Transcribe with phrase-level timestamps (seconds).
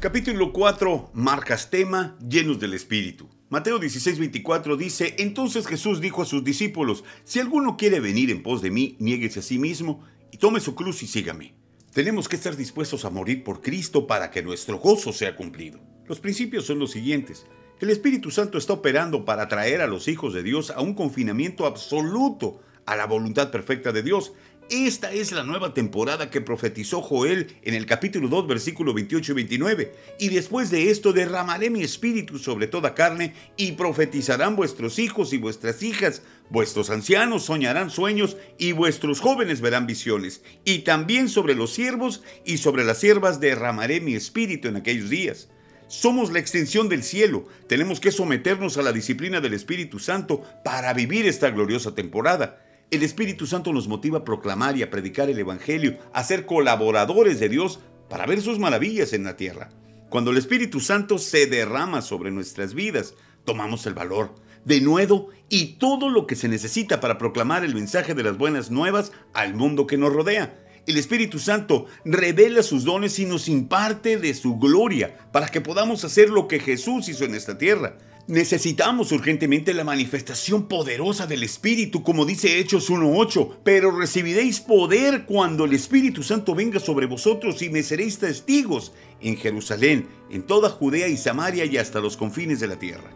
[0.00, 1.10] Capítulo 4.
[1.12, 3.28] Marcas tema llenos del Espíritu.
[3.50, 8.62] Mateo 16:24 dice, entonces Jesús dijo a sus discípulos, si alguno quiere venir en pos
[8.62, 11.52] de mí, niéguese a sí mismo y tome su cruz y sígame.
[11.92, 15.78] Tenemos que estar dispuestos a morir por Cristo para que nuestro gozo sea cumplido.
[16.06, 17.44] Los principios son los siguientes.
[17.78, 21.66] El Espíritu Santo está operando para traer a los hijos de Dios a un confinamiento
[21.66, 24.32] absoluto a la voluntad perfecta de Dios
[24.70, 29.34] esta es la nueva temporada que profetizó Joel en el capítulo 2, versículo 28 y
[29.34, 29.92] 29.
[30.20, 35.38] Y después de esto derramaré mi espíritu sobre toda carne y profetizarán vuestros hijos y
[35.38, 36.22] vuestras hijas.
[36.50, 40.42] Vuestros ancianos soñarán sueños y vuestros jóvenes verán visiones.
[40.64, 45.48] Y también sobre los siervos y sobre las siervas derramaré mi espíritu en aquellos días.
[45.88, 47.48] Somos la extensión del cielo.
[47.66, 52.64] Tenemos que someternos a la disciplina del Espíritu Santo para vivir esta gloriosa temporada.
[52.90, 57.38] El Espíritu Santo nos motiva a proclamar y a predicar el Evangelio, a ser colaboradores
[57.38, 59.70] de Dios para ver sus maravillas en la tierra.
[60.08, 65.74] Cuando el Espíritu Santo se derrama sobre nuestras vidas, tomamos el valor, de nuevo y
[65.74, 69.86] todo lo que se necesita para proclamar el mensaje de las buenas nuevas al mundo
[69.86, 70.58] que nos rodea.
[70.88, 76.04] El Espíritu Santo revela sus dones y nos imparte de su gloria para que podamos
[76.04, 77.98] hacer lo que Jesús hizo en esta tierra.
[78.30, 85.64] Necesitamos urgentemente la manifestación poderosa del Espíritu, como dice Hechos 1.8, pero recibiréis poder cuando
[85.64, 91.08] el Espíritu Santo venga sobre vosotros y me seréis testigos en Jerusalén, en toda Judea
[91.08, 93.10] y Samaria y hasta los confines de la tierra.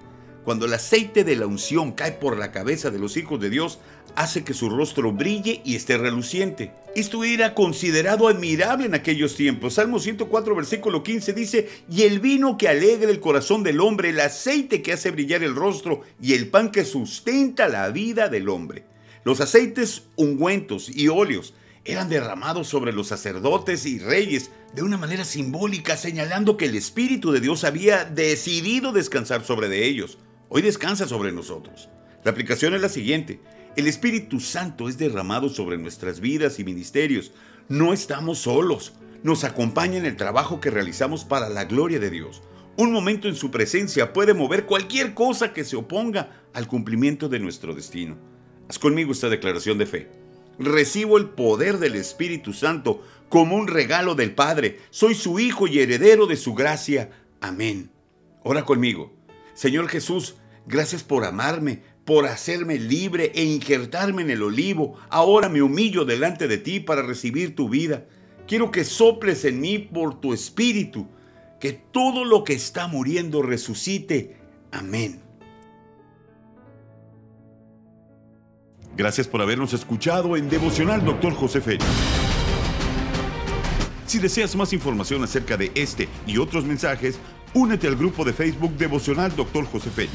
[0.45, 3.79] Cuando el aceite de la unción cae por la cabeza de los hijos de Dios,
[4.15, 6.71] hace que su rostro brille y esté reluciente.
[6.95, 9.75] Esto era considerado admirable en aquellos tiempos.
[9.75, 14.21] Salmo 104, versículo 15 dice, y el vino que alegra el corazón del hombre, el
[14.21, 18.85] aceite que hace brillar el rostro y el pan que sustenta la vida del hombre.
[19.25, 21.55] Los aceites ungüentos y óleos
[21.87, 27.33] eran derramados sobre los sacerdotes y reyes de una manera simbólica, señalando que el Espíritu
[27.33, 30.19] de Dios había decidido descansar sobre de ellos
[30.55, 31.89] hoy descansa sobre nosotros.
[32.23, 33.41] La aplicación es la siguiente.
[33.75, 37.33] El Espíritu Santo es derramado sobre nuestras vidas y ministerios.
[37.69, 38.93] No estamos solos.
[39.25, 42.41] Nos acompaña en el trabajo que realizamos para la gloria de Dios.
[42.77, 47.41] Un momento en su presencia puede mover cualquier cosa que se oponga al cumplimiento de
[47.41, 48.17] nuestro destino.
[48.69, 50.09] Haz conmigo esta declaración de fe.
[50.61, 54.79] Recibo el poder del Espíritu Santo como un regalo del Padre.
[54.91, 57.11] Soy su Hijo y heredero de su gracia.
[57.41, 57.91] Amén.
[58.45, 59.13] Ora conmigo.
[59.55, 64.97] Señor Jesús, Gracias por amarme, por hacerme libre e injertarme en el olivo.
[65.11, 68.07] Ahora me humillo delante de ti para recibir tu vida.
[68.47, 71.09] Quiero que soples en mí por tu espíritu,
[71.61, 74.37] que todo lo que está muriendo resucite.
[74.71, 75.21] Amén.
[78.97, 81.35] Gracias por habernos escuchado en Devocional Dr.
[81.35, 81.85] José Félix.
[84.07, 87.19] Si deseas más información acerca de este y otros mensajes,
[87.55, 89.65] únete al grupo de Facebook Devocional Dr.
[89.65, 90.15] José Félix.